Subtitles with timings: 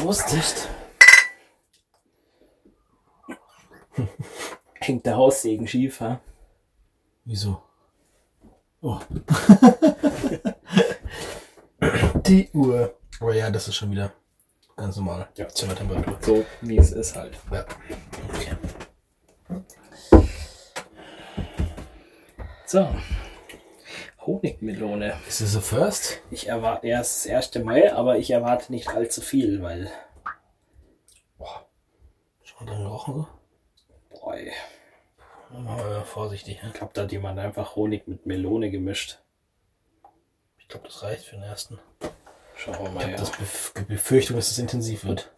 [0.00, 0.68] Prost.
[4.80, 6.20] Hängt der Haussegen schief, ha?
[7.26, 7.60] Wieso?
[8.80, 8.98] Oh.
[12.26, 12.96] Die Uhr.
[13.20, 14.14] Oh ja, das ist schon wieder
[14.74, 15.28] ganz normal.
[15.36, 15.46] Ja.
[15.48, 16.16] Zimmertemperatur.
[16.20, 17.38] So wie es ist halt.
[17.52, 17.66] Ja.
[18.30, 18.56] Okay.
[22.66, 22.88] So.
[24.26, 25.14] Honigmelone.
[25.28, 26.20] Ist es a first?
[26.30, 29.90] Ich erwarte erst das erste Mal, aber ich erwarte nicht allzu viel, weil.
[31.38, 31.66] Boah.
[32.42, 33.28] Schon drin gerochen so?
[34.20, 34.52] Boah, ey,
[35.50, 36.62] mal vorsichtig.
[36.62, 36.68] Ne?
[36.68, 39.18] ich glaube, da hat jemand einfach Honig mit Melone gemischt.
[40.58, 41.78] Ich glaube, das reicht für den ersten.
[42.56, 43.02] Schauen wir Ich mal.
[43.02, 43.18] habe Ja.
[43.18, 45.30] das Bef Befürchtung, dass es intensiv wird.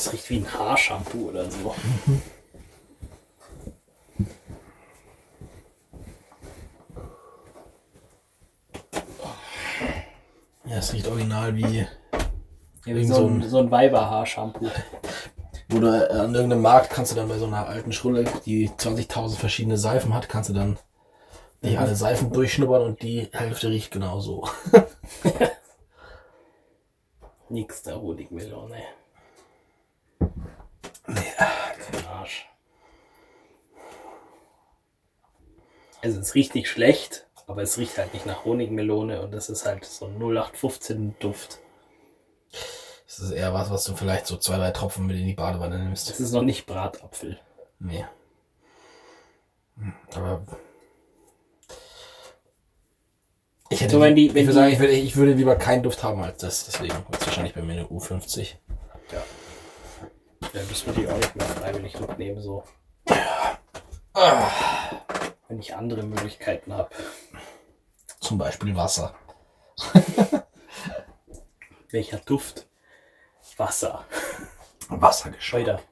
[0.00, 1.74] Das riecht wie ein Haarshampoo oder so.
[10.64, 11.86] Ja, es riecht original wie, Ja,
[12.86, 14.70] wie so ein, so ein Weiberhaarshampoo.
[15.68, 19.36] du äh, an irgendeinem Markt kannst du dann bei so einer alten Schrulle, die 20.000
[19.36, 20.78] verschiedene Seifen hat, kannst du dann
[21.62, 24.48] die alle Seifen durchschnuppern und die Hälfte riecht genauso.
[27.50, 28.82] Nix der Honigmelone.
[31.14, 31.20] Nee.
[31.78, 32.48] Für Arsch.
[36.02, 39.66] Also es ist richtig schlecht, aber es riecht halt nicht nach Honigmelone und das ist
[39.66, 41.58] halt so ein 0815 Duft.
[43.06, 45.78] Das ist eher was, was du vielleicht so zwei, drei Tropfen mit in die Badewanne
[45.78, 46.08] nimmst.
[46.08, 47.38] Das ist noch nicht Bratapfel.
[47.80, 48.04] Nee.
[49.76, 50.42] Hm, Aber.
[53.68, 53.92] Ich hätte.
[53.92, 56.02] So, wenn die- ich wenn würde die- sagen, ich würde, ich würde lieber keinen Duft
[56.02, 56.64] haben als das.
[56.66, 58.54] Deswegen wird es wahrscheinlich bei mir eine U50.
[60.52, 60.60] Ja.
[60.60, 62.64] Ja, das würde ich auch nicht mehr freiwillig mitnehmen, so.
[65.48, 66.90] Wenn ich andere Möglichkeiten habe.
[68.20, 69.14] Zum Beispiel Wasser.
[71.90, 72.68] Welcher Duft?
[73.56, 74.04] Wasser.
[74.88, 75.60] Wassergeschmack.
[75.60, 75.82] Weiter.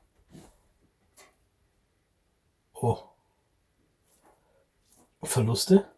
[2.74, 3.02] Oh.
[5.22, 5.90] Verluste?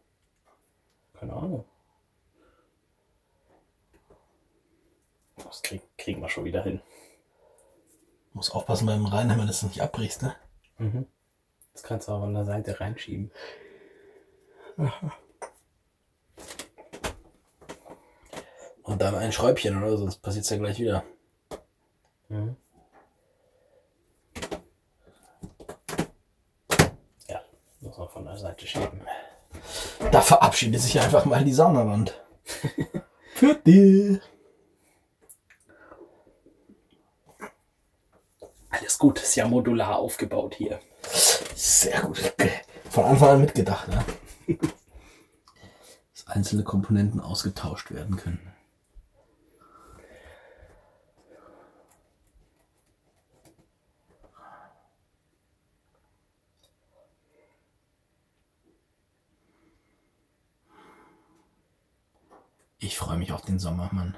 [1.18, 1.64] Keine Ahnung.
[5.36, 6.82] Das krieg, kriegen wir schon wieder hin.
[8.32, 10.34] Muss aufpassen beim Reinheimer, dass du nicht abbrichst, ne?
[10.78, 11.06] Mhm.
[11.72, 13.30] Das kannst du auch an der Seite reinschieben.
[18.82, 21.04] Und dann ein Schräubchen oder so, sonst passiert es ja gleich wieder.
[22.28, 22.56] Mhm.
[27.28, 27.40] Ja,
[27.80, 29.00] muss man von der Seite schieben.
[30.12, 32.20] Da verabschiedet sich einfach mal die Saunawand.
[33.34, 34.20] Für dich.
[38.90, 40.80] Alles gut, ist ja modular aufgebaut hier.
[41.54, 42.34] Sehr gut.
[42.90, 44.04] Von Anfang an mitgedacht, ne?
[46.12, 48.52] Dass einzelne Komponenten ausgetauscht werden können.
[62.80, 64.16] Ich freue mich auf den Sommer, Mann.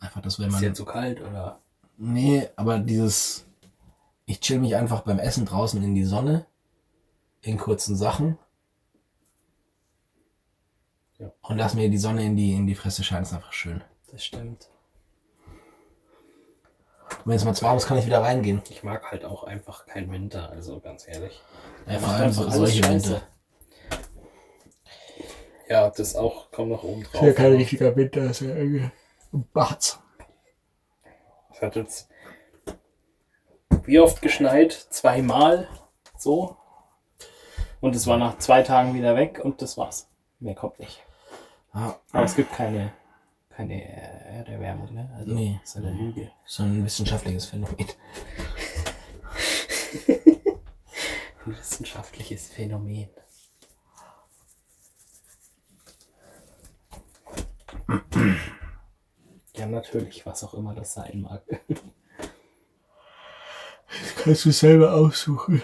[0.00, 0.62] Einfach, dass wenn Ist man.
[0.64, 1.60] jetzt zu kalt oder?
[1.96, 3.46] Nee, aber dieses,
[4.26, 6.46] ich chill mich einfach beim Essen draußen in die Sonne,
[7.42, 8.38] in kurzen Sachen.
[11.18, 11.32] Ja.
[11.42, 13.82] Und lass mir die Sonne in die, in die Fresse scheinen, ist einfach schön.
[14.10, 14.68] Das stimmt.
[17.10, 18.62] Und wenn es mal zu warm ist, kann ich wieder reingehen.
[18.70, 21.40] Ich mag halt auch einfach keinen Winter, also ganz ehrlich.
[21.86, 23.10] Ja, vor allem so, solche scheiße.
[23.10, 23.26] Winter.
[25.68, 27.22] Ja, das auch, kommt noch oben drauf.
[27.22, 28.90] richtiger Winter, ist ja irgendwie
[29.32, 30.01] ein Batz.
[31.62, 32.08] Es hat jetzt
[33.84, 34.72] wie oft geschneit?
[34.72, 35.68] Zweimal
[36.18, 36.56] so.
[37.80, 40.08] Und es war nach zwei Tagen wieder weg und das war's.
[40.40, 41.04] Mehr kommt nicht.
[41.72, 42.92] Ja, Aber es gibt keine,
[43.50, 45.08] keine Erderwärmung, ne?
[45.16, 45.60] Also, Nee.
[45.62, 46.32] Ist eine Lüge.
[46.46, 47.76] so ein wissenschaftliches Phänomen.
[51.44, 53.08] Ein wissenschaftliches Phänomen.
[59.56, 61.42] Ja, natürlich, was auch immer das sein mag.
[64.16, 65.62] Kannst du selber aussuchen.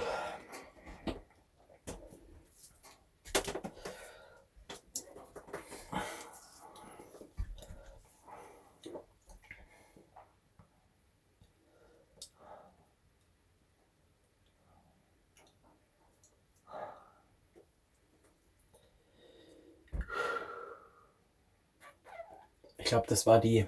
[22.78, 23.66] Ich glaube, das war die,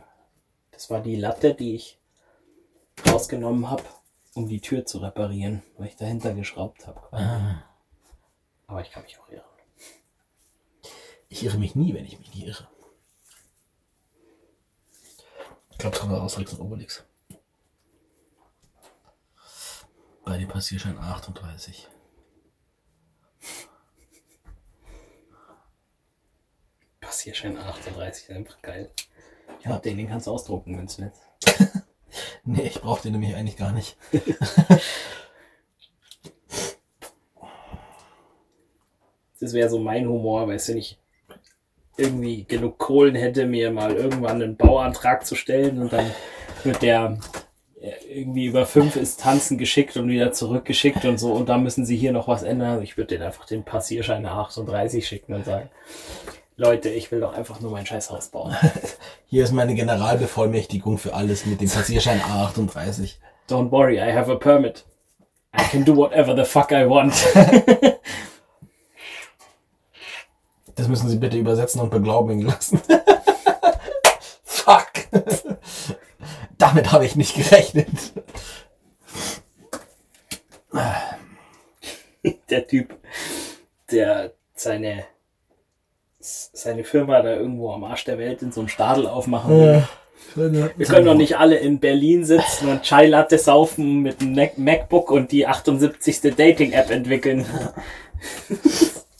[0.80, 1.98] das war die Latte, die ich
[3.06, 3.84] rausgenommen habe,
[4.32, 7.12] um die Tür zu reparieren, weil ich dahinter geschraubt habe.
[7.12, 7.62] Ah.
[8.66, 9.44] Aber ich kann mich auch irren.
[11.28, 12.66] Ich irre mich nie, wenn ich mich nicht irre.
[15.70, 17.04] Ich glaube, es kommt aus Rex und Obelix.
[20.24, 21.88] Bei dem Passierschein 38.
[27.02, 28.90] Passierschein 38, ist einfach geil.
[29.60, 29.78] Ich Ja.
[29.78, 31.22] den, den kannst du ausdrucken, wenn's willst.
[32.44, 33.96] Nee, ich brauche den nämlich eigentlich gar nicht.
[39.40, 40.98] Das wäre so mein Humor, weißt du, wenn ich
[41.96, 46.10] irgendwie genug Kohlen hätte, mir mal irgendwann einen Bauantrag zu stellen und dann
[46.62, 47.18] wird der
[47.80, 51.86] äh, irgendwie über fünf ist tanzen geschickt und wieder zurückgeschickt und so und da müssen
[51.86, 52.82] sie hier noch was ändern.
[52.82, 55.70] Ich würde den einfach den Passierschein nach 38 schicken und sagen,
[56.60, 58.54] Leute, ich will doch einfach nur mein scheiß Haus bauen.
[59.26, 63.14] Hier ist meine Generalbevollmächtigung für alles mit dem Passierschein A38.
[63.48, 64.84] Don't worry, I have a permit.
[65.58, 67.14] I can do whatever the fuck I want.
[70.76, 72.80] Das müssen Sie bitte übersetzen und beglaubigen lassen.
[74.44, 74.92] Fuck.
[76.56, 77.88] Damit habe ich nicht gerechnet.
[82.48, 82.96] der Typ,
[83.90, 85.04] der seine,
[86.20, 89.88] seine Firma da irgendwo am Arsch der Welt in so einem Stadel aufmachen will.
[90.36, 94.58] Wir können doch nicht alle in Berlin sitzen und Chai Latte saufen mit einem Mac-
[94.58, 96.20] MacBook und die 78.
[96.36, 97.46] Dating-App entwickeln.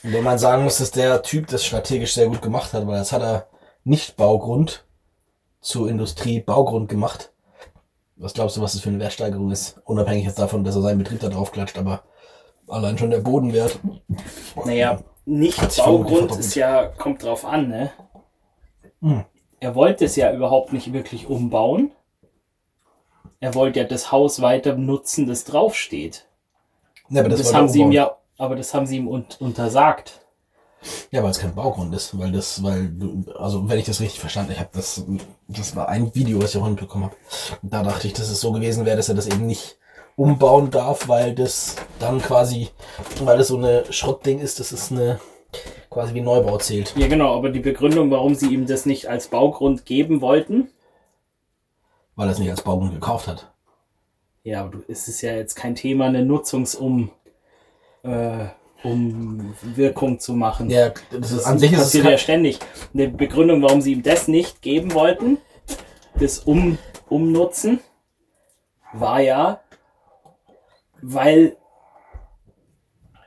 [0.03, 2.99] Und Wenn man sagen muss, dass der Typ das strategisch sehr gut gemacht hat, weil
[2.99, 3.49] das hat er
[3.85, 4.87] nicht Baugrund
[5.61, 7.33] zu Industrie Baugrund gemacht.
[8.17, 9.79] Was glaubst du, was das für eine Wertsteigerung ist?
[9.85, 12.03] Unabhängig jetzt davon, dass er seinen Betrieb da drauf klatscht, aber
[12.67, 13.79] allein schon der Bodenwert.
[14.65, 17.93] Naja, nicht Baugrund ist ja, kommt drauf an, ne?
[19.01, 19.25] Hm.
[19.61, 21.93] Er wollte es ja überhaupt nicht wirklich umbauen.
[23.41, 26.27] Er wollte ja das Haus weiter nutzen, das draufsteht.
[27.09, 30.21] Ja, aber Das, das, haben sie ihm ja, aber das haben sie ihm un untersagt.
[31.11, 34.21] Ja, weil es kein Baugrund ist, weil das, weil du, also wenn ich das richtig
[34.21, 35.05] verstanden, ich habe das,
[35.47, 37.17] das war ein Video, was ich auch mitbekommen habe.
[37.63, 39.79] Da dachte ich, dass es so gewesen wäre, dass er das eben nicht
[40.21, 42.69] umbauen darf, weil das dann quasi,
[43.25, 45.19] weil das so eine Schrottding ist, das ist eine
[45.89, 46.95] quasi wie Neubau zählt.
[46.95, 50.69] Ja, genau, aber die Begründung, warum sie ihm das nicht als Baugrund geben wollten,
[52.17, 53.51] Weil er es nicht als Baugrund gekauft hat.
[54.45, 57.11] ja, aber du, es ist ja jetzt kein Thema, eine Nutzungsum,
[58.03, 58.45] äh,
[58.85, 60.69] um Wirkung zu machen.
[60.69, 62.59] Ja, das ist Das an sich ist es passiert kein, ja ständig.
[62.93, 65.39] Eine Begründung, warum sie ihm das nicht geben wollten,
[66.19, 66.77] das um,
[67.09, 67.81] Umnutzen,
[68.93, 69.61] war ja,
[71.03, 71.57] weil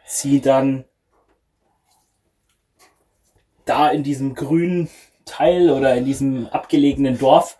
[0.05, 0.85] sie dann
[3.65, 4.89] da in diesem grünen
[5.25, 7.57] Teil oder in diesem abgelegenen Dorf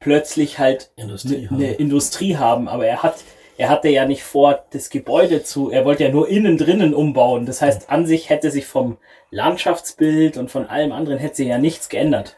[0.00, 1.78] plötzlich halt Industrie eine haben.
[1.78, 2.68] Industrie haben.
[2.68, 3.16] Aber er hat,
[3.56, 7.46] er hatte ja nicht vor, das Gebäude zu, er wollte ja nur innen drinnen umbauen.
[7.46, 8.98] Das heißt, an sich hätte sich vom
[9.30, 12.36] Landschaftsbild und von allem anderen hätte sich ja nichts geändert.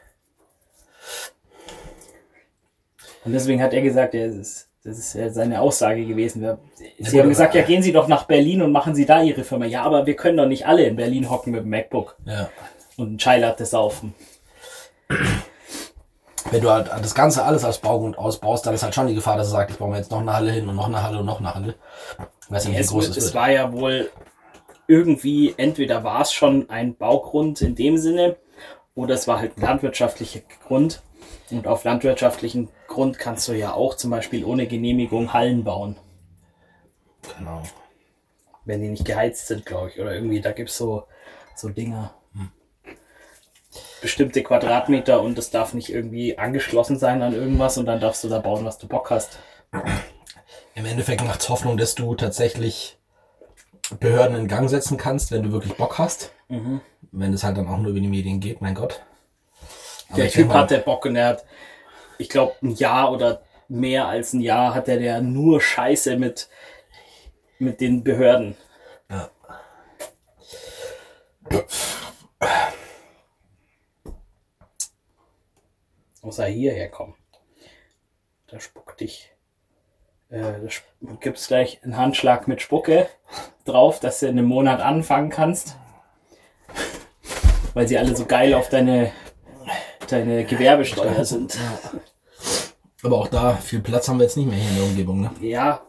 [3.25, 6.59] Und deswegen hat er gesagt, das ist, das ist ja seine Aussage gewesen.
[7.01, 9.67] Sie haben gesagt, ja, gehen Sie doch nach Berlin und machen Sie da Ihre Firma.
[9.67, 12.49] Ja, aber wir können doch nicht alle in Berlin hocken mit dem MacBook ja.
[12.97, 14.15] und ein Chai Latte saufen.
[16.53, 19.37] Wenn du halt das Ganze alles als Baugrund ausbaust, dann ist halt schon die Gefahr,
[19.37, 21.19] dass er sagt, ich baue mir jetzt noch eine Halle hin und noch eine Halle
[21.19, 21.75] und noch eine Halle.
[22.49, 23.35] Weiß ja nicht, wie Es, groß es es wird.
[23.35, 24.11] war ja wohl
[24.87, 28.37] irgendwie, entweder war es schon ein Baugrund in dem Sinne,
[28.95, 31.03] oder es war halt ein landwirtschaftlicher Grund.
[31.51, 35.97] Und auf landwirtschaftlichen Grund kannst du ja auch zum Beispiel ohne Genehmigung Hallen bauen,
[37.39, 37.63] Genau.
[38.65, 40.01] wenn die nicht geheizt sind, glaube ich.
[40.01, 41.05] Oder irgendwie, da gibt's so,
[41.55, 42.15] so Dinger.
[44.01, 48.29] Bestimmte Quadratmeter und es darf nicht irgendwie angeschlossen sein an irgendwas und dann darfst du
[48.31, 49.39] da bauen, was du Bock hast.
[50.75, 52.99] Im Endeffekt macht es Hoffnung, dass du tatsächlich
[54.01, 56.33] Behörden in Gang setzen kannst, wenn du wirklich Bock hast.
[56.49, 56.81] Mhm.
[57.13, 59.03] Wenn es halt dann auch nur über die Medien geht, mein Gott.
[60.09, 61.45] Aber Der Typ mal, hatte Bock und er hat,
[62.19, 66.49] ich glaube, ein Jahr oder mehr als ein Jahr hat er der nur Scheiße mit,
[67.59, 68.57] mit den Behörden.
[69.11, 69.31] Ja.
[76.23, 77.15] Muss er hierher kommen.
[78.49, 79.31] Da spuckt dich.
[80.29, 83.09] Äh, da sp- gibt's gleich einen Handschlag mit Spucke
[83.65, 85.77] drauf, dass du in einem Monat anfangen kannst.
[87.75, 89.13] Weil sie alle so geil auf deine,
[90.07, 91.59] deine Gewerbesteuer sind.
[93.03, 95.31] Aber auch da, viel Platz haben wir jetzt nicht mehr hier in der Umgebung, ne?
[95.41, 95.83] Ja,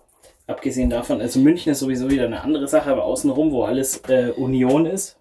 [0.46, 4.32] abgesehen davon, also München ist sowieso wieder eine andere Sache, aber außenrum, wo alles äh,
[4.32, 5.18] Union ist,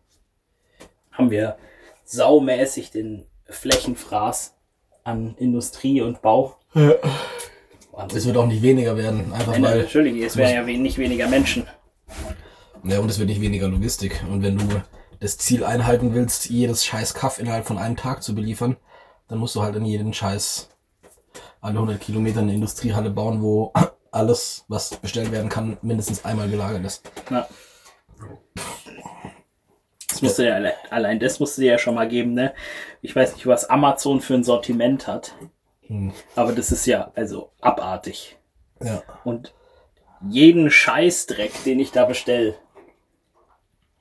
[1.12, 1.56] haben wir
[2.04, 4.54] saumäßig den Flächenfraß
[5.04, 6.56] an Industrie und Bau.
[6.72, 8.18] Wahnsinn.
[8.18, 9.80] Es wird auch nicht weniger werden, einfach Nein, weil.
[9.80, 11.66] Entschuldige, es wären ja nicht weniger Menschen.
[12.84, 14.22] Ja, und es wird nicht weniger Logistik.
[14.30, 14.64] Und wenn du
[15.20, 18.76] das Ziel einhalten willst, jedes scheiß Kaff innerhalb von einem Tag zu beliefern,
[19.28, 20.68] dann musst du halt in jeden scheiß
[21.60, 23.72] alle 100 Kilometer eine Industriehalle bauen, wo
[24.10, 27.10] alles, was bestellt werden kann, mindestens einmal gelagert ist.
[27.30, 27.48] Ja.
[30.08, 32.54] Das musste ja, alle- allein das musste dir ja schon mal geben, ne?
[33.02, 35.34] Ich weiß nicht, was Amazon für ein Sortiment hat.
[35.82, 36.12] Hm.
[36.34, 38.38] Aber das ist ja also abartig.
[38.82, 39.02] Ja.
[39.24, 39.52] Und
[40.28, 42.56] jeden Scheißdreck, den ich da bestell,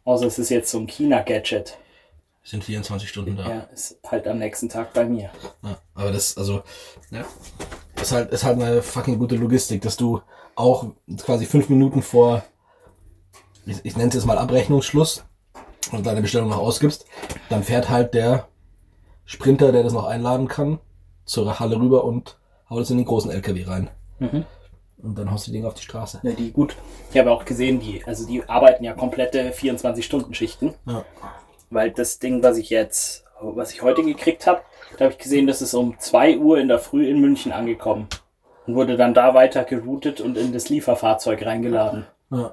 [0.06, 1.78] außer es ist jetzt so ein China-Gadget,
[2.44, 3.50] Sind 24 Stunden da.
[3.50, 5.30] ja, ist halt am nächsten Tag bei mir.
[5.64, 6.64] Ja, aber das, also,
[7.12, 7.26] ja,
[8.02, 10.22] ist halt, ist halt eine fucking gute Logistik, dass du
[10.56, 12.44] auch quasi fünf Minuten vor,
[13.66, 15.26] ich, ich nenne es jetzt mal Abrechnungsschluss
[15.92, 17.06] und deine Bestellung noch ausgibst,
[17.50, 18.48] dann fährt halt der
[19.26, 20.80] Sprinter, der das noch einladen kann,
[21.26, 22.38] zur Halle rüber und
[22.70, 23.90] haut es in den großen LKW rein.
[24.20, 24.46] Mhm.
[24.98, 26.20] Und dann haust du die Dinge auf die Straße.
[26.24, 26.76] Ja, die gut.
[27.12, 30.74] Ich habe auch gesehen, die, also die arbeiten ja komplette 24-Stunden-Schichten.
[30.88, 31.06] Ja.
[31.70, 34.62] Weil das Ding, was ich jetzt, was ich heute gekriegt habe,
[34.98, 38.08] da habe ich gesehen, das ist um 2 Uhr in der Früh in München angekommen.
[38.66, 42.06] Und wurde dann da weiter geroutet und in das Lieferfahrzeug reingeladen.
[42.32, 42.52] Ja.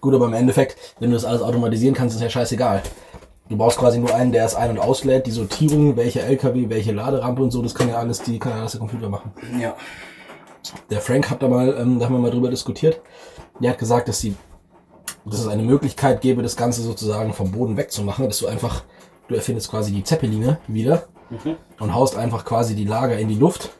[0.00, 2.82] Gut, aber im Endeffekt, wenn du das alles automatisieren kannst, ist ja scheißegal.
[3.50, 6.92] Du brauchst quasi nur einen, der es ein- und auslädt, die Sortierung, welche LKW, welche
[6.92, 9.32] Laderampe und so, das kann ja alles, die kann ja alles der Computer machen.
[9.60, 9.76] Ja.
[10.90, 13.00] Der Frank hat da mal, ähm, da haben wir mal drüber diskutiert.
[13.60, 14.34] Der hat gesagt, dass die,
[15.24, 18.84] dass es eine Möglichkeit gäbe, das Ganze sozusagen vom Boden wegzumachen, dass du einfach,
[19.28, 21.04] du erfindest quasi die Zeppeline wieder
[21.78, 23.70] und haust einfach quasi die Lager in die Luft,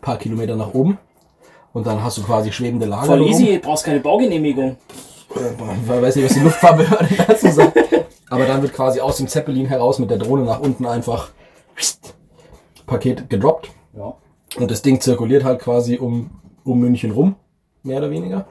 [0.00, 0.98] paar Kilometer nach oben
[1.72, 3.06] und dann hast du quasi schwebende Lager.
[3.06, 4.76] Voll easy, brauchst keine Baugenehmigung.
[5.34, 7.78] Ich weiß nicht, was die Luftfahrtbehörde dazu sagt.
[8.28, 11.30] Aber dann wird quasi aus dem Zeppelin heraus mit der Drohne nach unten einfach
[12.86, 13.70] Paket gedroppt.
[13.96, 14.14] Ja.
[14.56, 16.30] Und das Ding zirkuliert halt quasi um,
[16.64, 17.36] um München rum,
[17.82, 18.46] mehr oder weniger.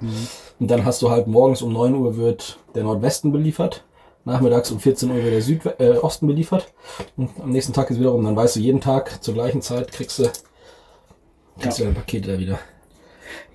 [0.60, 3.84] Und dann hast du halt morgens um 9 Uhr wird der Nordwesten beliefert.
[4.24, 6.72] Nachmittags um 14 Uhr wird der Südosten äh, beliefert.
[7.18, 10.20] Und am nächsten Tag ist wiederum, dann weißt du, jeden Tag zur gleichen Zeit kriegst
[10.20, 10.30] du,
[11.60, 12.60] kriegst du dein Paket da wieder.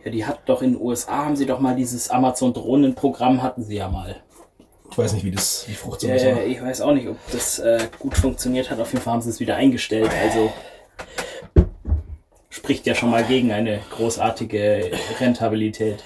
[0.05, 3.77] Ja, die hat doch in den USA, haben sie doch mal dieses Amazon-Drohnen-Programm, hatten sie
[3.77, 4.17] ja mal.
[4.91, 6.33] Ich weiß nicht, wie das, wie fruchtsam das war.
[6.41, 8.81] Äh, ich weiß auch nicht, ob das äh, gut funktioniert hat.
[8.81, 10.11] Auf jeden Fall haben sie es wieder eingestellt.
[10.23, 10.51] Also
[12.57, 16.03] spricht ja schon mal gegen eine großartige Rentabilität.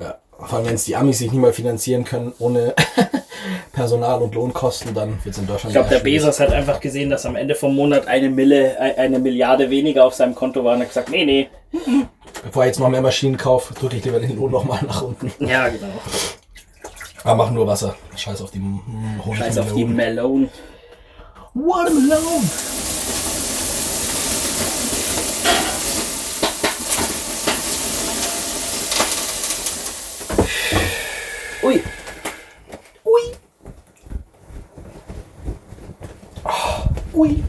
[0.00, 2.74] Ja, vor allem, wenn es die Amis sich nicht mal finanzieren können ohne
[3.72, 6.22] Personal- und Lohnkosten, dann wird es in Deutschland Ich glaube, der schwierig.
[6.22, 10.04] Bezos hat einfach gesehen, dass am Ende vom Monat eine Mille, äh, eine Milliarde weniger
[10.06, 11.48] auf seinem Konto war und hat gesagt, nee, nee.
[12.44, 15.32] Bevor ich jetzt noch mehr Maschinen kaufe, drücke ich lieber den Lohn nochmal nach unten.
[15.46, 15.86] Ja, genau.
[17.24, 17.94] Aber mach nur Wasser.
[18.16, 18.60] Scheiß auf die
[19.24, 20.48] Honig Scheiß auf die Melone.
[21.52, 22.79] Watermelon.
[31.70, 31.80] Ui.
[33.04, 33.22] Ui.
[36.44, 36.82] Ah,
[37.14, 37.44] Ui.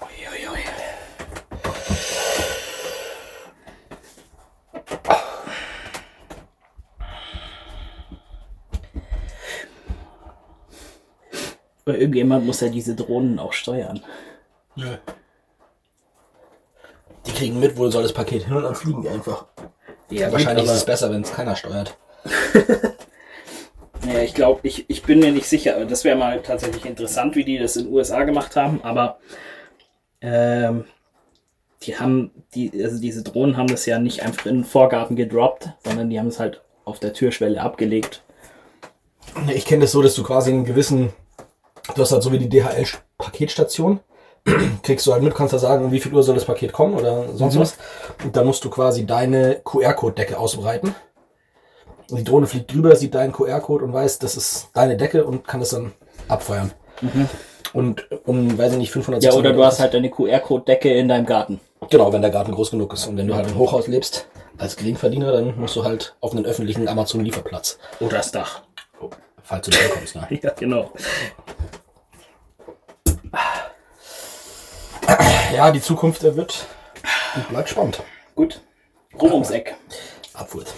[0.00, 0.62] Ui, ui, ui.
[11.86, 14.00] Aber Irgendjemand muss ja diese Drohnen auch steuern.
[17.26, 19.46] Die kriegen mit, wo soll das Paket hin und dann fliegen die einfach.
[20.10, 21.96] Ja, Wahrscheinlich gut, ist es besser, wenn es keiner steuert.
[24.06, 25.84] Ja, ich glaube, ich, ich bin mir nicht sicher.
[25.84, 29.18] Das wäre mal tatsächlich interessant, wie die das in den USA gemacht haben, aber
[30.20, 30.84] ähm,
[31.82, 35.70] die haben, die, also diese Drohnen haben das ja nicht einfach in den Vorgarten gedroppt,
[35.84, 38.22] sondern die haben es halt auf der Türschwelle abgelegt.
[39.54, 41.12] Ich kenne das so, dass du quasi einen gewissen,
[41.94, 44.00] du hast halt so wie die DHL-Paketstation,
[44.82, 46.94] kriegst du halt mit, kannst da sagen, um wie viel Uhr soll das Paket kommen
[46.94, 47.76] oder sonst was.
[48.24, 50.94] Und dann musst du quasi deine QR-Code-Decke ausbreiten.
[52.10, 55.46] Und die Drohne fliegt drüber, sieht deinen QR-Code und weiß, das ist deine Decke und
[55.46, 55.92] kann es dann
[56.26, 56.72] abfeuern.
[57.74, 61.08] Und um, weiß ich nicht, 500 Ja, oder 600 du hast halt eine QR-Code-Decke in
[61.08, 61.60] deinem Garten.
[61.90, 63.06] Genau, wenn der Garten groß genug ist.
[63.06, 64.26] Und wenn du halt im Hochhaus lebst,
[64.56, 67.78] als Geringverdiener, dann musst du halt auf einen öffentlichen Amazon-Lieferplatz.
[68.00, 68.62] Oder das Dach.
[69.42, 70.26] Falls du da kommst, ne?
[70.42, 70.90] Ja, genau.
[75.52, 76.66] Ja, die Zukunft wird
[77.34, 78.02] und bleibt spannend.
[78.34, 78.60] Gut.
[79.18, 79.76] Rum ums Eck.
[80.34, 80.74] Abwurz.